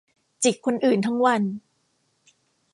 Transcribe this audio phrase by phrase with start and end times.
[0.43, 1.41] จิกคนอื่นทั้งวัน